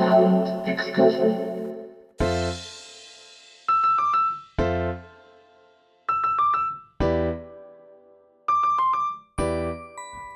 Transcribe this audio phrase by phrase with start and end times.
[0.00, 1.36] Sound exclusive.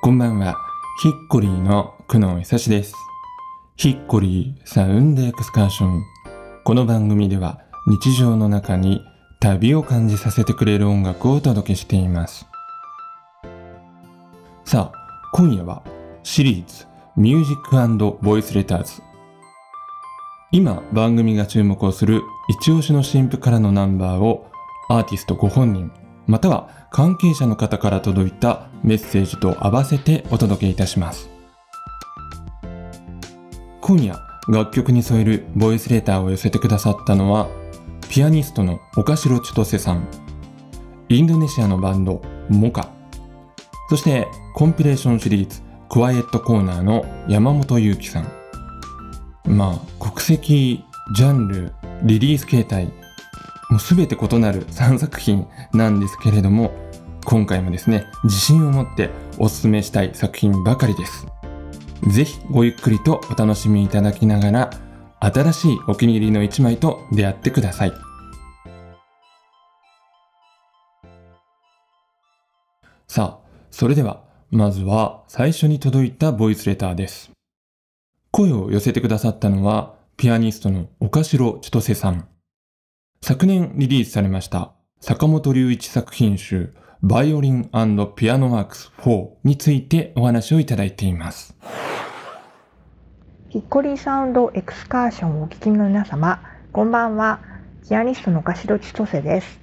[0.03, 0.55] こんばんは。
[1.01, 2.93] ヒッコリーの久野久志です。
[3.75, 6.03] ヒッコリーサウンドエクスカーション。
[6.63, 9.01] この番組では日常の中に
[9.39, 12.45] 旅を感じさせてくれる音楽をお届けしています。
[14.63, 15.81] さあ、今夜は
[16.21, 16.85] シリーズ
[17.17, 19.01] ミュージックボイスレターズ。
[20.55, 24.49] 今番組が注目をする一押しの新譜からのナンバーを
[24.87, 25.91] アーティストご本人
[26.27, 31.29] または関係者の方から届いたメッセージと合わせてお届けいたします。
[33.81, 34.17] 今夜
[34.47, 37.49] 楽曲に添えるボイスレターを寄せてくださったのは
[38.09, 40.07] ピアニストの岡城千歳さん
[41.09, 42.89] インドネシアのバンドモカ。
[43.89, 48.44] そしてコンピレーションシリーズクワイエットコーナーの山本裕樹さん。
[49.55, 50.83] まあ国籍
[51.15, 51.71] ジャンル
[52.03, 52.85] リリース形態
[53.69, 56.71] もう全て異なる3作品なんですけれども
[57.23, 61.25] 今回もですね自信を持っておすすめしたい作品ばかりです。
[62.07, 64.69] ぜひごゆっくりとお楽しみいただきながら
[65.19, 67.93] 新しいお気に入りの一枚と出会ってください。
[73.07, 77.34] さあそれではまずは最初に届いたボイスレターです。
[78.35, 82.27] 声を寄せてくださったのはピアニストの岡城千歳さん
[83.21, 87.69] 昨年リリースされました坂本龍一作品集バイオリン
[88.17, 91.55] ピアノワークス4についてお話をいただいています。
[93.47, 96.41] ヒッコリーサウンドエクスカーションをお聞きの皆様、
[96.73, 97.39] こんばんは。
[97.87, 99.59] ピアニストの岡城千歳です。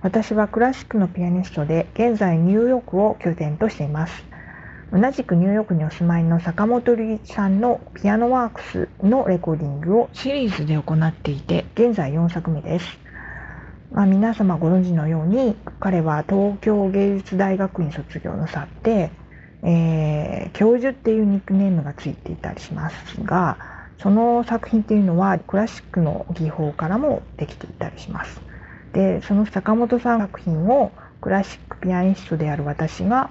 [0.00, 4.27] 私はクラシックのピアニストで、現在ニューヨークを拠点としています。
[4.90, 12.98] 同じくニューヨークにお住まいの坂本龍一さんのピアノワークスのレコーディングをシリーズで行っていて、現在4作目です。
[13.90, 19.10] まあ、皆様ご存知のように彼は東京芸術大学院卒業のさって、
[19.62, 23.58] えー教授っていうニックネームがついていたりしますが
[23.98, 28.40] その作品っていうのはクラシックの技法からもできていたりします。
[28.92, 33.30] でその坂本さん作品をクラシックピアニストである私が、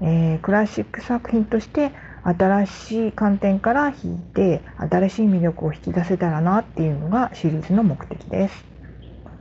[0.00, 1.92] えークラシック作品として
[2.22, 8.68] 新しい観点から弾いて新しい魅力を引き出せたらなっていうのがシリーズの目的です。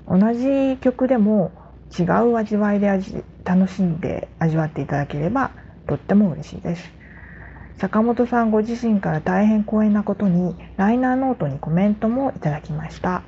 [0.07, 1.51] 同じ曲でも
[1.97, 5.51] 違う味わいで味楽しんで味わっていただければ
[5.85, 6.91] とっても嬉しいです
[7.77, 13.23] 坂本さんご自身から大変光栄なことにライナーノートにコメントもいただきました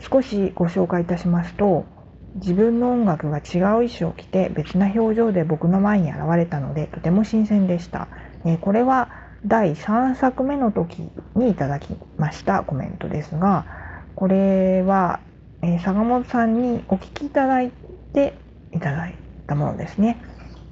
[0.00, 1.86] 少しご紹介いたしますと
[2.36, 8.08] 自分の音楽が違う衣装を着て別な表情で僕の前に現れたのでとても新鮮でした、
[8.44, 9.10] えこれは
[9.44, 13.66] 第3作目の時にいただきましたコメントですが
[14.14, 15.20] これは
[15.62, 17.72] え坂本さんにお聞きいただい
[18.12, 18.34] て
[18.72, 20.20] いただいたものですね。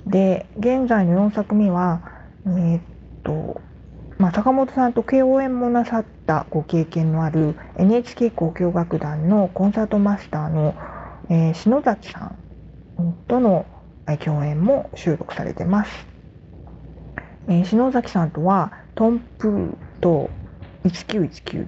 [0.06, 2.02] で現在の4作目は、
[2.46, 2.82] えーっ
[3.22, 3.60] と
[4.18, 10.74] まあ、坂本さんと共演もなさったご経験のある NHK 交響楽団のコンサートマスターの、
[11.30, 12.38] えー篠崎さん
[13.28, 13.66] との
[14.24, 16.06] 共演も収録されてます。
[17.48, 20.30] えー篠崎さんとはトンプーと
[20.84, 21.66] 1919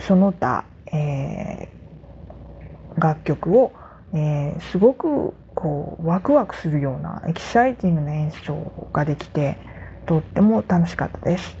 [0.00, 3.72] その他、えー楽曲を、
[4.12, 9.58] えーすごくこうワクワクするようなエキサイティングな演奏ができて
[10.06, 11.56] とっても楽しかったです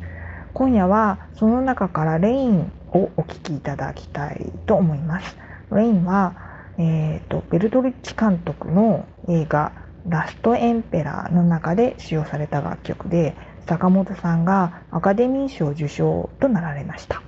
[0.54, 5.36] 今夜はその中からレインをお聴きいただきたいと思います
[5.72, 6.49] レインは、
[6.80, 9.72] えーとベルトリッチ監督の映画
[10.08, 13.36] 「ラストエンペラー」の中で使用された楽曲で
[13.66, 17.22] 坂本さんがアカデミー賞受賞となられました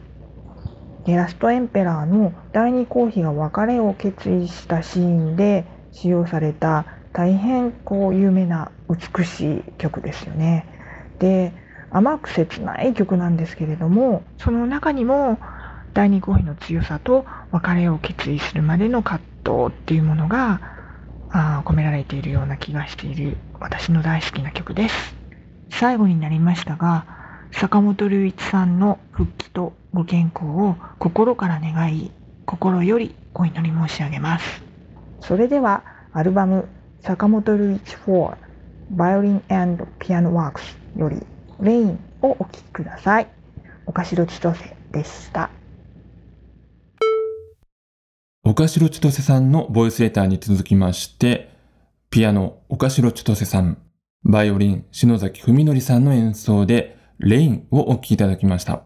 [1.05, 5.03] でラストエンペラーの第二皇妃が別れを決意したシー
[5.33, 10.67] ンで使用された大変こう有名な美しい曲ですよね。
[11.19, 11.53] で
[11.91, 15.39] 甘く切ない曲なんですけれどもその中にも
[15.93, 20.61] 第二皇妃の強さと別れを決意するまでの葛藤っていうものが
[21.31, 25.15] あ込められているような気がしている私の大好きな曲です。
[25.71, 27.07] 最後になりましたが
[27.53, 32.11] 坂本龍一さんの復帰とご健康を心から願い
[32.47, 34.63] 心よりお祈り申し上げます。
[35.21, 36.69] それではアルバム
[37.01, 38.37] 坂本龍一4
[38.95, 40.61] Violin and Piano Works
[40.99, 41.25] より
[41.61, 43.29] レインをお聴きください。
[43.87, 45.51] 岡城千歳でした。
[48.53, 51.49] 岡城千歳さんのボイスレターに続きまして、
[52.11, 53.79] ピアノ岡城千歳さん、
[54.25, 58.83] バイオリン篠崎文則さんの演奏でレインをお聴きいただきました。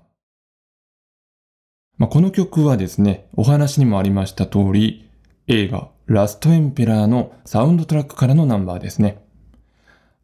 [1.98, 5.10] まあ、この曲はですね、お話にもありました通り、
[5.48, 9.18] 映画ラストエンペラーのサウンドトラックからのナンバーですね。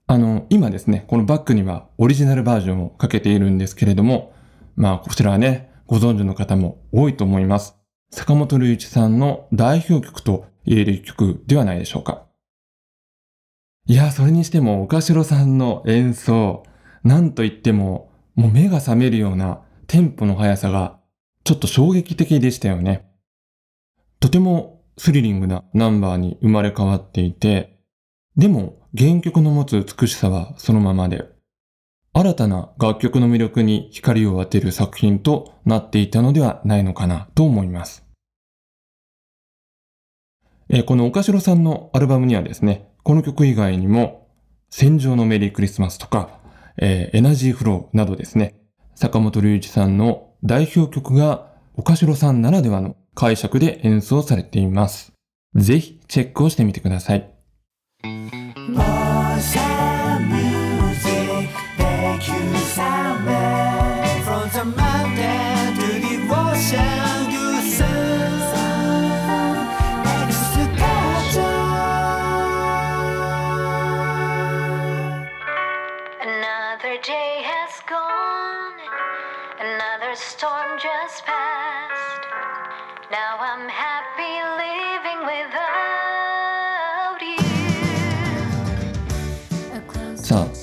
[0.06, 4.34] あの、今ですね、このバックにはオリジナルバージョンをかけているんですけれども、
[4.76, 7.81] まあこちらはね、ご存知の方も多いと思います。
[8.14, 12.26] 坂本龍一さんの代表曲と言える曲ではないでしょうか。
[13.86, 16.62] いや、それにしても岡城さんの演奏、
[17.04, 21.00] なんと言っても、もう目が覚めるようなテンポの速さが
[21.42, 23.10] ちょっと衝撃的でしたよね。
[24.20, 27.80] とてもスリリングなナンバーに生まれ変わっていて、
[28.36, 31.24] でも原曲の持つ美しさはそのままで、
[32.12, 38.01] 新たな楽曲の魅力に光を当てる作品となっていたのではないのかなと思います。
[40.74, 44.26] えこの岡城さんのアルバムにはですね、この曲以外にも、
[44.70, 46.40] 戦場のメリークリスマスとか、
[46.78, 48.54] えー、エナジーフローなどですね、
[48.94, 55.12] 坂本龍一さんの代表曲が岡城さんならではの解釈で演奏されています。
[55.54, 57.30] ぜひチェックをしてみてください。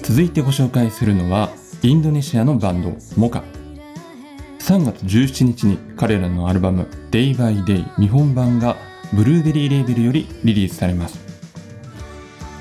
[0.10, 1.52] 続いてご紹介するのは、
[1.84, 3.44] インドネシアのバンド、モカ。
[4.58, 8.76] 3月17日に彼らのアルバム Day by Day 日本版が
[9.14, 11.20] ブルーベリーレーベルよりリリースされます。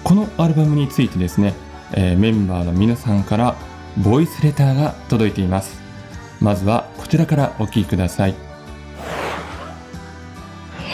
[0.05, 1.55] このアルバムについてですね、
[1.95, 3.57] えー、メンバーの皆さんから
[3.97, 5.81] ボイスレターが届いています。
[6.43, 8.35] まずはこちらからお聞きください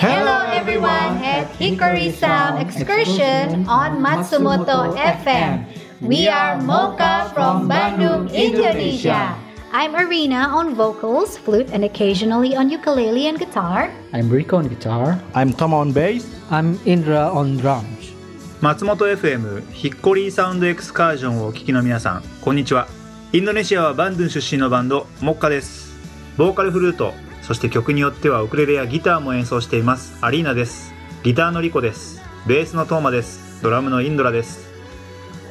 [0.00, 5.83] Hello everyone at Hikari Sound Excursion on Matsumoto FM.
[6.04, 9.40] We are Mocha from Bandung, Indonesia.
[9.72, 13.88] I'm Arena on vocals, flute, and occasionally on ukulele and guitar.
[14.12, 15.16] I'm Rico on guitar.
[15.32, 16.28] I'm Tom on bass.
[16.50, 18.12] I'm Indra on drums.
[18.60, 22.86] 松本 FM ヒッコリーサウンドエクスカージョンをお聞きの皆さんこんにちは
[23.32, 25.94] インドネシアはバンドゥン出身のバンドモッカです
[26.36, 30.92] ボーカルフルートそして曲によってはウクレレやギターも演奏していますアリーナです
[31.24, 34.73] ギターのリコですベースのトーマですドラムのインドラです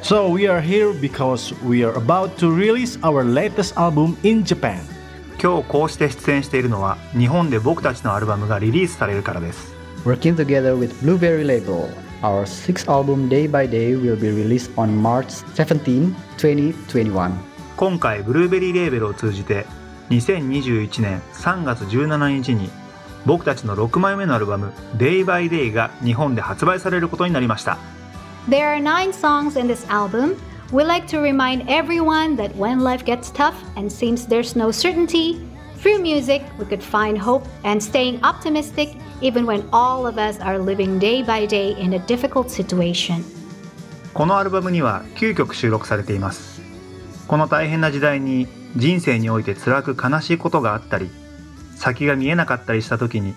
[0.04, 4.82] So we are here because we are about to release our latest album in Japan
[5.42, 9.74] 今日こうして出演しているのは日本で僕たちのアルバムがリリースされるからです
[10.04, 11.88] Working together with Blueberry Label
[12.20, 17.32] Our sixth album Day by Day will be released on March 17, 2021
[17.74, 19.64] 今回ブルーベリーレーベルを通じて
[20.10, 22.68] 2021年3月17日に
[23.24, 27.78] 僕たちの6枚目のアルバム Day by Day が日本で発売されることになりました
[28.47, 30.35] There are nine songs in this album
[30.71, 35.41] We like to remind everyone that when life gets tough and seems there's no certainty,
[35.81, 38.89] through music we could find hope and staying optimistic
[39.19, 43.23] even when all of us are living day by day in a difficult situation.
[44.13, 46.61] このアルバムには9曲収録されています。
[47.27, 51.09] この大変な時代に人生において辛く悲しいことがあったり
[51.75, 53.33] 先が見えなかったりした時に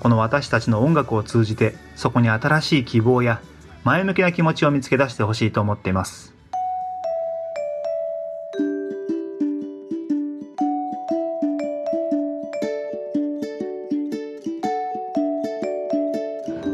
[0.00, 3.40] この私たちの音楽を通じてそこに新しい希望や
[3.87, 6.33] 前向きな気持ちを見つけ出してほしいと思っています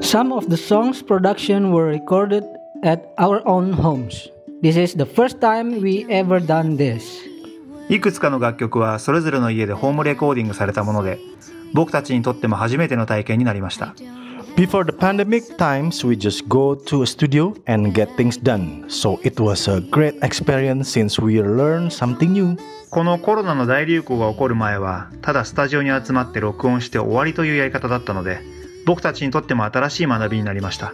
[0.01, 2.43] Some of the songs production were recorded
[2.83, 4.31] at our own homes.
[4.61, 7.03] This is the first time we ever done this.
[7.89, 11.19] いくつかの楽曲はそれぞれの家でホームレコーディングされたもので、
[11.73, 13.95] 僕たちにとっても初めての体験になりました。
[14.56, 18.84] Before the pandemic times, we just go to a studio and get things done.
[18.88, 22.56] So it was a great experience since we learned something new.
[22.90, 28.40] このコロナの大流行が起こる前は、ただスタジオに集まって録音して終わりというやり方だったので、
[28.86, 30.92] 僕たちにとっても新しい学びになりました。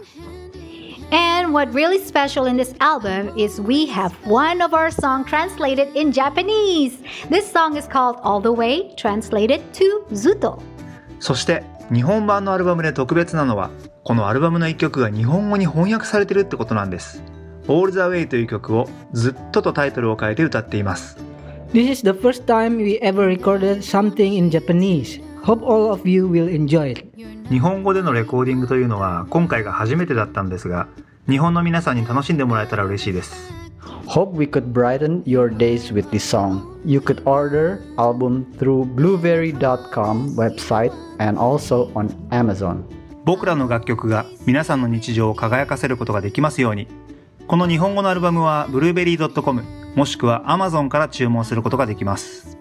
[1.11, 5.95] And what really special in this album is we have one of our song translated
[5.95, 6.99] in Japanese.
[7.29, 10.59] This song is called All the Way, translated to Zuto.
[11.19, 13.70] そして 日本版のアルバムで特別なのは
[14.04, 17.22] このアルバムの一曲が日本語に翻訳されてるってことなんです。
[17.68, 21.18] All the Way という曲をずっととタイトルを変えて歌っています。
[21.72, 25.20] This is the first time we ever recorded something in Japanese.
[25.42, 27.04] Hope all of you will enjoy it.
[27.48, 30.86] 日本語でのレコーディングというのは今回が初めてだったんですが
[31.28, 33.52] 日本の皆さんに楽しんでもらえたら嬉しいです
[34.06, 36.80] Hope we could brighten your days with this song.
[36.84, 42.82] You could order album through blueberry.com website and also on Amazon.
[43.24, 46.88] 僕らの楽曲が皆さんの日常を輝かせることができますように
[47.46, 49.62] この日本語のアルバムはブルーベリー .com
[49.94, 52.56] もしくは Amazon から注文することができます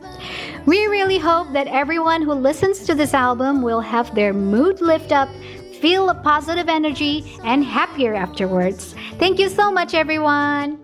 [0.66, 5.16] We really hope that everyone who listens to this album will have their mood lift
[5.16, 5.30] up,
[5.82, 8.94] feel a positive energy, and happier afterwards.
[9.18, 10.78] Thank you so much, everyone!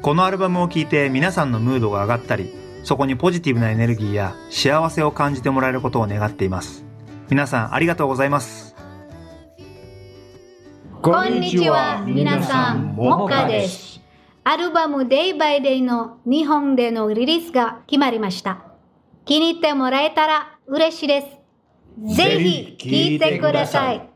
[0.00, 6.89] このアルバムを聴いて皆さんのムードが上がったりそこにポジティブなエネルギーや幸せを感じてもらえることを願っています
[7.30, 8.74] 皆さんありがとうございます
[11.00, 14.02] こんにちは、皆さん、モカです。
[14.44, 18.64] アルバム Day by Day の日本でのリリースが決まりました。
[19.24, 21.22] 気に入ってもらえたら嬉しいで
[22.02, 22.16] す。
[22.16, 24.10] ぜひ聴いてください。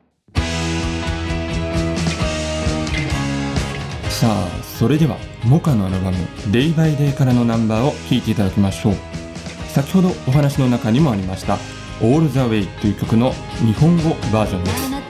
[4.11, 6.17] さあそれではモカのアルバム
[6.53, 8.95] 「Day by Day」からのナンバーを聴いていただきましょう
[9.69, 11.59] 先ほどお話の中にもありました
[12.01, 13.33] 「オールザウェイ」という曲の
[13.65, 15.04] 日本語バージョンです。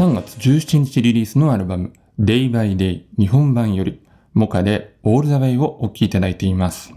[0.00, 4.00] 3月17日リリースのアルバム Day by Day 日本版より
[4.32, 6.94] モカで All the Way をお聴きいただいています。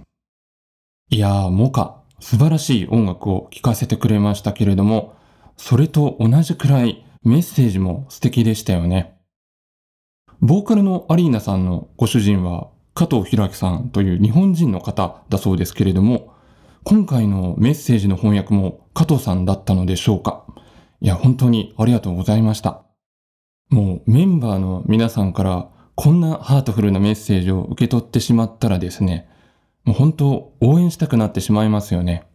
[1.10, 5.16] いやー、モカ、素晴らしい音楽を聴かせてくれましたけれども、
[5.58, 9.18] それと同じくらいメッセージも素敵でしたよね。
[10.40, 16.34] ボーカルのアリーナさんのご主人は加藤弘明さんという日本人の方だそうですけれども、
[16.86, 20.46] 今回のメッセージの翻訳も加藤さんだったのでしょうか
[21.02, 22.86] いや、本当にありがとうございました。
[23.74, 29.28] もうメンバーの皆さんからこんなハートフルなメッセージを受け取ってしまったらですね、
[29.84, 32.28] もう本当応援したくなってしまいますよね。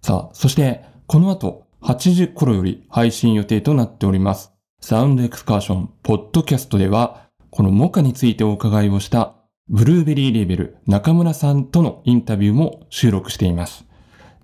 [0.00, 4.52] さあ、そしてこの後8時頃より配信予定となっております。
[4.80, 9.34] サウンドエクスカーションポッドキャストではこのモカについてお伺いをした
[9.68, 13.84] ブルーベリーレーベル中村さんとのインタビューも収録しています。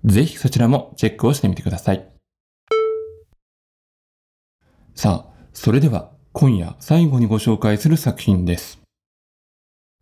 [0.03, 2.05] ぜひそちらもチェックをしてみてください。
[4.95, 8.79] さあ、それでは今夜最後にご紹介する作品です。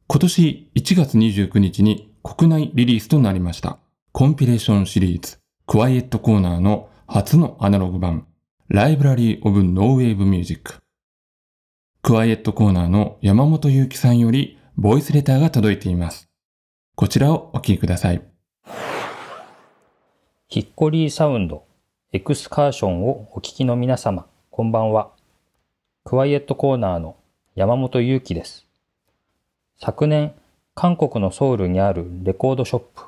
[0.08, 3.78] 今年1月29日に国内リリースとなりました
[4.14, 8.26] コンピレーションシリーズ Quiet Corner の初のアナログ盤
[8.70, 16.30] Library of No Wave Music Quiet Corner の山本祐樹さんよりボイスレターが届いています。
[16.96, 18.22] こちらをお聞きください。
[20.48, 21.66] ヒッコリーサウンド、
[22.14, 25.17] エクスカーションをお聞きの皆様、こんばんは。
[26.10, 27.18] クワイエットコーナーの
[27.54, 28.66] 山本祐樹です。
[29.78, 30.34] 昨年、
[30.74, 33.02] 韓国のソウルにあるレコードショップ、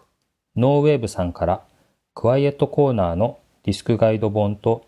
[0.58, 1.64] ノーウェーブさんから、
[2.14, 4.86] クワイエットコーナーのディスクガイド本と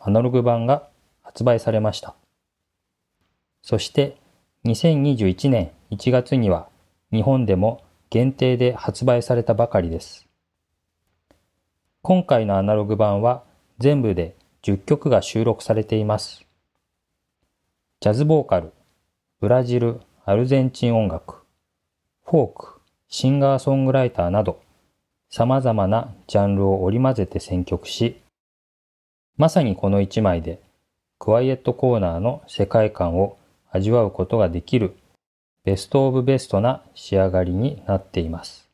[0.00, 0.88] アナログ版が
[1.22, 2.16] 発売されました。
[3.62, 4.16] そして、
[4.64, 6.68] 2021年1月には、
[7.12, 10.26] 日本でも限定で発売されたばかりです。
[12.02, 13.44] 今回のアナログ版は
[13.78, 16.44] 全部で10曲が収録されています。
[18.02, 18.72] ジャズボーカル、
[19.40, 21.36] ブラジル、アルゼンチン音楽、
[22.26, 24.60] フォーク、シンガーソングライターなど
[25.30, 28.20] 様々なジャンルを織り交ぜて選曲し、
[29.36, 30.60] まさにこの一枚で
[31.20, 33.38] クワイエットコーナーの世界観を
[33.70, 34.96] 味わうことができる
[35.64, 38.68] ベストオブベストな仕上がりになっています。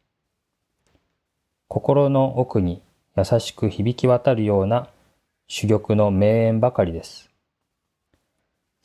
[1.68, 2.80] 心の奥に
[3.14, 4.88] 優しく響き渡るような
[5.48, 7.27] 珠玉の名演ばかりです。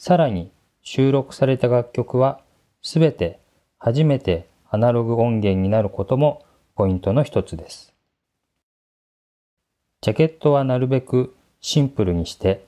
[0.05, 2.41] さらに収録された楽曲は
[2.81, 3.39] すべて
[3.77, 6.43] 初めてアナログ音源になることも
[6.75, 7.93] ポイントの一つです。
[10.01, 12.65] ジャケットはなるべくシンプルにして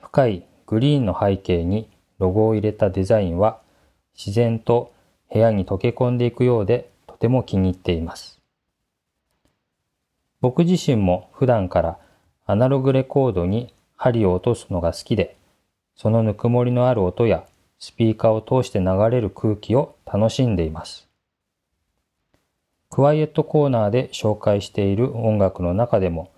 [0.00, 1.90] 深いグリーンの背景に
[2.20, 3.60] ロゴを入れたデザインは
[4.16, 4.92] 自然と
[5.32, 8.40] 部屋に溶け込んでいくようでとても気に入っています。
[10.40, 11.98] 僕自身も普段から
[12.46, 15.34] アナログレコードに針を落とすのが好きで、
[16.00, 17.44] そのぬくもりのある音や
[17.80, 21.08] スピーカーを通して流れる空気を楽しんでいます。
[22.88, 26.30] クワイエットコーナーで紹介している音楽の中でも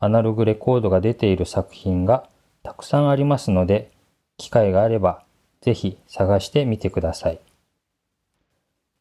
[0.00, 2.28] アナログレコードが出ている作品が
[2.64, 3.92] たくさんありますので、
[4.38, 5.22] 機会があれば
[5.60, 7.38] ぜひ探してみてください。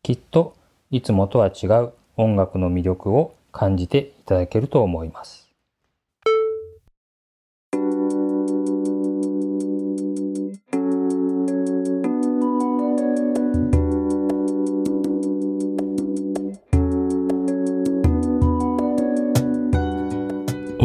[0.03, 0.55] きっと
[0.91, 5.44] いつもとは違う音楽の魅力を感じていただけると思います。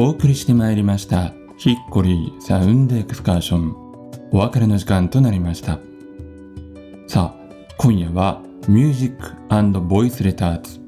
[0.02, 3.76] お送りしてまいりましたヒッコリーサウンドエクスカーション。
[4.32, 5.78] お別れの時間となりました。
[7.06, 10.80] さあ今夜はミュージックボイスレターズ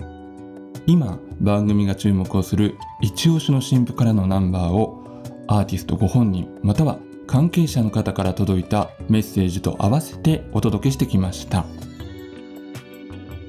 [0.87, 5.04] 今番組が注目をする一押しの新婦からのナンバーを
[5.47, 11.66] アーティストご本人または関係者の方から届いたメッセージと合わせてお届けしてきました、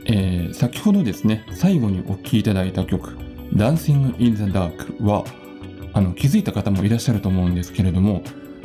[0.07, 3.17] えー先ほどですね最後にお聴きいただいた曲
[3.55, 5.23] 「Dancing in the Dark は」
[5.93, 8.23] あの気づいた方もいらっしゃると思うんですけれども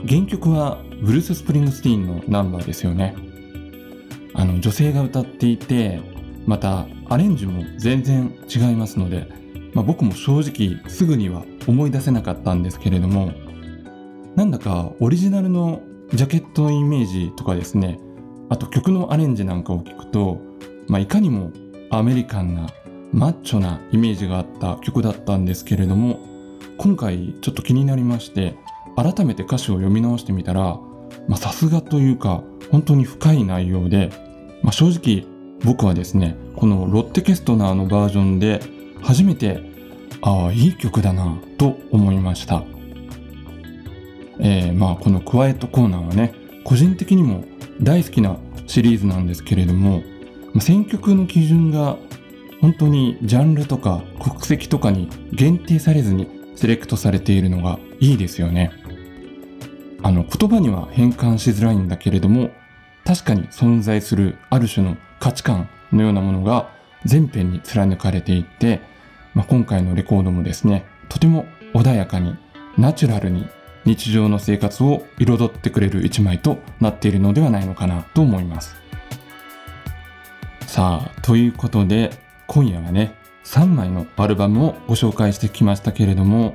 [0.09, 3.17] 原曲はブルース・スプリングスティーンのナンバーですよね。
[4.35, 6.01] あの女性が歌っていて
[6.47, 9.27] またアレンジも全然違いますので、
[9.75, 13.33] まあ、僕も正直すぐには思い出せなかったんですけれども
[14.37, 15.83] なんだかオリジナルの
[16.13, 17.99] ジャケットのイメージとかですね
[18.49, 20.41] あと曲のアレンジなんかを聞くと、
[20.87, 21.53] まあ、いかにも
[21.91, 22.69] アメリカンな
[23.13, 26.21] マッチョなイメージがあった曲だったんですけれども
[26.79, 28.57] 今回ちょっと気になりまして
[28.97, 30.79] 改めて歌詞を読み直してみたら
[31.37, 34.11] さすがというか本当に深い内容で、
[34.63, 35.27] まあ、正直
[35.65, 38.61] 僕はですねこのロッテケストナーのバージョンで
[39.03, 39.61] 初めて
[40.23, 42.63] ああいい曲だなと思いました、
[44.39, 47.45] えーまあこのクワイエットコーナーはね個人的にも
[47.83, 50.03] 大好きなシリーズなんですけれども、
[50.53, 51.97] まあ選曲の基準が
[52.61, 58.73] 本当にジャンルとか国籍とかに限定されずにセレクトされているのがいいですよね。
[60.03, 62.51] あの言葉には変換しづらいんだけれども
[63.05, 66.71] 確かに存在するある種の価値観のようなものが
[67.05, 68.81] 全編に貫かれていって、
[69.35, 72.37] まあ、今回のレコードもですねとても穏やかに
[72.77, 73.49] ナチュラルに
[73.85, 78.77] 日常の生活を彩ってくれる一枚となっているのではないのかなと思います。
[80.67, 82.11] さあということで
[82.49, 83.15] 今夜はね
[83.49, 86.55] 3枚のアルバムをご紹介してきましたけれども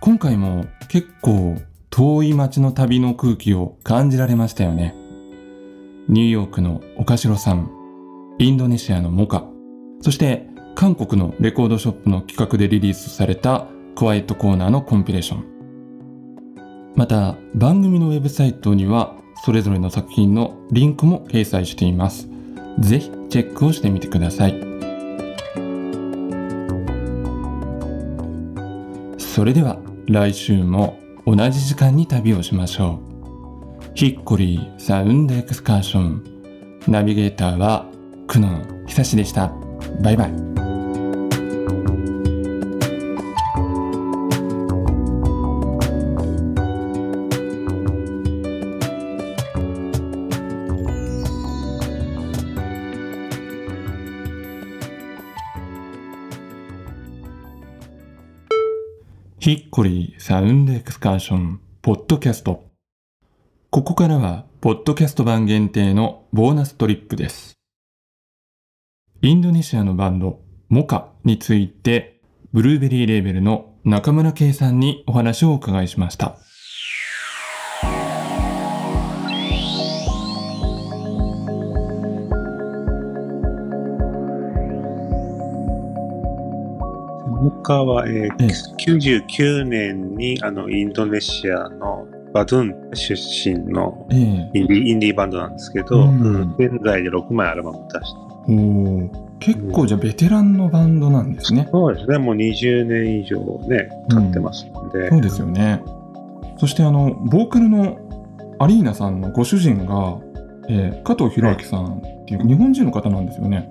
[0.00, 1.56] 今回も結構
[1.90, 4.94] 遠い街の旅の空気を感じられましたよね。
[6.08, 7.70] ニューヨークの岡城さん
[8.38, 9.44] インドネシアのモカ
[10.00, 16.94] そして韓国のレコードショップの企画でリリースされたクワイエットコーナーのコンピレーション。
[16.96, 22.28] また番組のウェブサイトにはそれぞれの作品のリンクも掲載しています。
[22.80, 24.67] ぜひチェックをしてみてください。
[29.38, 32.98] それでは来週も同じ時間に旅をしましょ
[33.80, 33.90] う。
[33.94, 36.24] ヒッコリーサウンドエクスカーション。
[36.88, 37.86] ナビゲーターは
[38.26, 39.52] 久野久志でした。
[40.02, 40.47] バイバイ。
[59.40, 62.64] ヒッコリーサウンドエクスカーションポッドキャスト。
[63.70, 67.54] ここからはポッドキャスト版限定のボーナストリップです。
[69.22, 72.20] インドネシアのバンドモカについて
[72.52, 76.36] ブルーベリーレーベルの中村圭さんにお話をお伺いしました。
[87.68, 94.18] カは、えーええ99年にあのインドネシアのバドゥン出身のええ
[94.54, 96.54] インディインディーバンドなんですけど、うん。
[96.58, 98.18] 現在で6枚アルバム出して。
[98.18, 99.38] おー。
[99.40, 101.68] 結構じゃあベテランのバンドなんですね。
[101.70, 102.18] そうですね。
[102.18, 105.82] もう20年以上ね経ってますんで、そうですよね。
[106.58, 107.98] そしてあのボーカルの
[108.58, 110.18] アリーナさんのご主人が、
[110.68, 113.70] えー加藤弘明さんっていう日本人の方なんですよね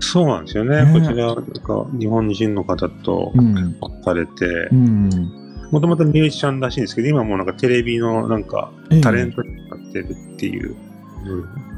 [0.00, 0.92] そうなんですよね、ね。
[0.92, 5.10] こちらなんか日本人の方とうんされてうん。
[5.70, 9.00] もともとミュージシャンらしいんですけど今もうなんかテレビのなんかええ。
[9.00, 10.76] タレントになってるっていう、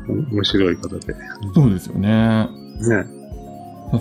[0.08, 1.14] うん、面白い方で。
[1.54, 2.48] そうですよね。
[2.80, 3.04] ね。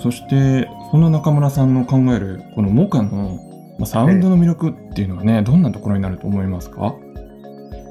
[0.01, 3.39] そしてその中村さんの考えるこのモカの
[3.80, 6.95] まあサウンドの魅力っていうのはねどんなところになると思いますか？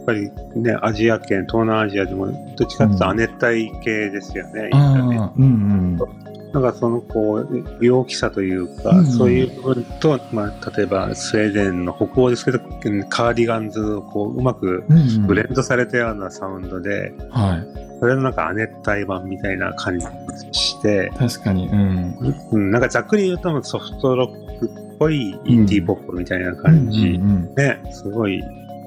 [0.06, 12.60] ぱりねアジア圏東南アジアでもどっちかっていうと亜熱帯系ですよね、インドネシアああうんうんなんかそのこう陽気さというか、うんそういう部分と、まあ、例えばスウェーデンの北欧ですけど
[13.08, 17.86] カーディガンズをこううまくうんうんブレンドされたようなサウンドで、はい。
[17.98, 20.06] それのなんか亜熱帯版みたいな感じ
[20.52, 21.66] して、確かに。
[21.68, 22.34] うん。
[22.52, 28.42] うん、なんかざっくり言うとソフトロックっぽいインディーポップみたいな感じ、うんうんね、すごい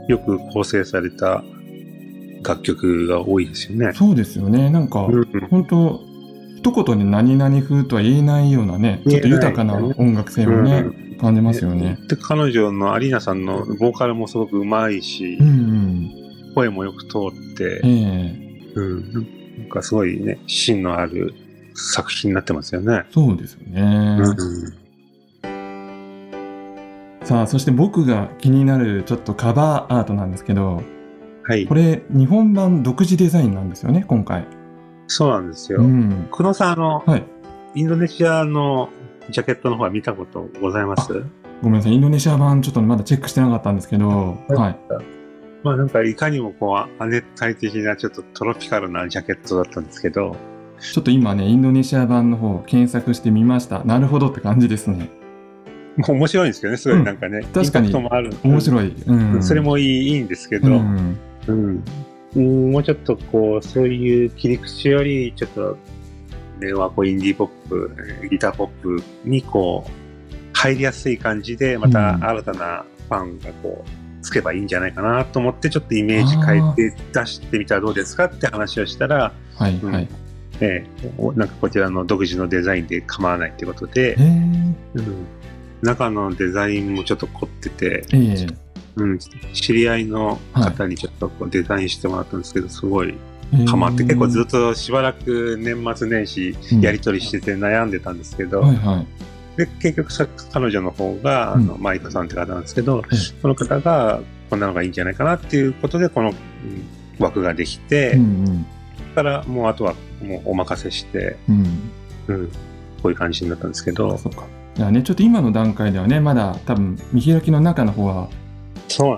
[0.10, 1.44] よく構成された
[2.44, 3.94] 楽曲が多いですよねうん。
[3.94, 4.70] そうですよね。
[4.70, 6.10] なんか、うん本当
[6.58, 10.84] 一言で何々風とは言えないようなね、ちょっと豊かな音楽性をね、
[11.22, 11.98] 感じますよね。
[12.10, 15.52] で、彼女のアリーナさんのボーカルもすごく上手いしう、んう
[16.52, 16.54] ん。
[16.56, 17.18] 声もよく通
[17.54, 19.20] ってえ、えうん、な
[19.66, 21.34] んかすごいね、芯のある
[21.76, 23.06] 作品になってますよね。
[23.12, 23.82] そうですよね。
[24.20, 24.89] うん
[27.30, 30.82] さあ、そして僕が気になるちょっとカバーアートなんですけど、
[31.44, 31.76] はいこ。
[31.76, 34.48] れ日本版独自デザインなんですよね、今回。
[35.06, 35.80] そうなんですよ。
[35.80, 36.28] うん。
[36.32, 37.24] 久野さん、あの、はい。
[37.76, 38.90] インドネシアの
[39.30, 41.24] ジャケットの方は見たことございます？
[41.62, 44.10] ごめんなさい、インドネシア版ちょっとまだチェックしてなかったんですけど、
[44.48, 44.80] はい。
[45.62, 50.36] まあなんかいかにもこう、亜熱帯的なちょっとトロピカルなジャケットだったんですけど、
[50.80, 53.84] ちょっと今ね、インドネシア版の方検索してみました。
[53.84, 55.12] なるほどって感じですね。
[56.08, 58.34] 面白いんですけどね、すごいなんかね、確かにもある。
[58.44, 58.94] 面白い。
[59.08, 59.44] うん。
[59.44, 61.18] それもいいいいんですけど、うん。
[61.48, 61.84] うん
[62.36, 65.78] うんもうちょっとこう、そういう切り口より、ちょっと、
[66.60, 67.92] ね、はこうインディーポップ、
[68.30, 69.92] ギターポップにこう、
[70.54, 73.90] 入りやすい感じで、またうん新たなファンがこう、
[74.22, 80.08] つけばいいんじゃないかなと思って、ちょっとイメージ変えて出してみたらどうですかって話をしたら、はい、うんはい。
[80.62, 84.26] ええおなんかこちらの独自のデザインで構わないってことでえ、ー、
[84.96, 85.26] うん
[85.82, 88.48] 中のデザインもちょっと凝ってて、ええ
[88.96, 89.20] うん、
[89.54, 93.16] 知り合いの方にちょっとこうデザインしてもらったんですけど、すごい
[93.54, 99.08] えーハマって、結構ずっとしばらく年末年始うんやり取りしてて悩んでたんですけど、はい、はい。
[99.58, 106.36] で結局さ彼女の方が、あのマイトさんって方なんですけど、えその方がこんなのがいいんじゃないかなっていうことでこのうん
[107.20, 108.64] 枠ができて、うん、うん。
[109.16, 111.92] だからもうあとはもうお任せして、うん。
[112.28, 112.54] うん、こ
[113.06, 114.46] ういう感じになったんですけど、そうか。
[114.80, 118.30] いやね、ちょっと今の段階ではね、まだ多分見開きの中の方は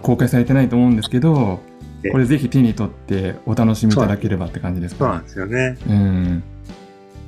[0.02, 1.60] 公開されてないと思うんですけど、
[2.02, 2.12] ええ。
[2.12, 5.24] これぜひ手に取ってお楽しみいただければって感じですかね。
[5.28, 5.54] そうなん。
[5.76, 5.88] ですよね。
[5.88, 6.44] うん。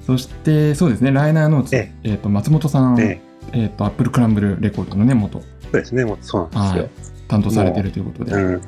[0.07, 2.15] そして、そうですね、ライナーノーツ、ええ。
[2.15, 3.65] っ、と、松本さん、ええ。
[3.67, 6.89] っ、と、アップルクランブルレコードのね、元、そうですね、もうそうなんですよ。
[7.27, 8.31] 担当されてるということで。
[8.33, 8.61] うん、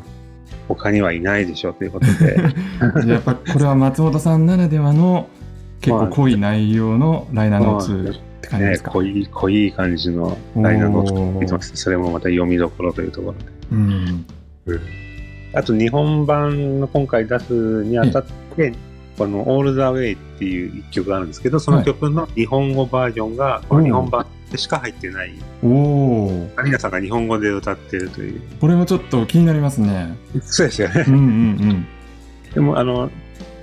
[0.68, 2.38] 他にはいないでしょうということで、
[3.12, 5.28] やっぱこれは松本さんならではの
[5.82, 8.20] 結構濃い内容のライナーノーツ
[8.58, 8.92] 感じでねすか？
[8.92, 13.46] 濃い濃い感じのライナーノートそれもまた読みどころというところで。
[13.72, 14.26] うん。
[15.54, 18.74] あと日本版の今回出すにあたって、
[19.18, 26.50] この All the Way っていう一曲があるんですけど、その曲の日本語バージョンが、この日本版でしか入ってない、おお。
[26.58, 28.42] アリナさんが日本語で歌ってるという。
[28.60, 30.18] これもちょっと気になりますね。
[30.42, 31.12] そうですよねう。
[31.12, 31.86] んうん
[32.54, 33.10] でも、あの、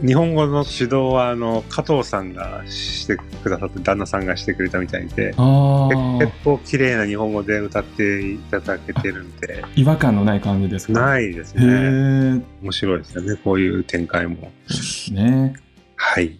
[0.04, 6.18] 日本語の指導は、あの、加藤さんがしてくださって、旦那さんがしてくれたみたいで、結あ。
[6.44, 11.00] 構綺麗な日本語で歌っていただけてるんで、違和感のない感じですか？
[11.00, 11.66] ないですへね。
[11.66, 12.42] え。
[12.62, 14.50] 面白いですよね、こういう展開も。
[15.12, 15.54] ね。
[15.96, 16.38] はい。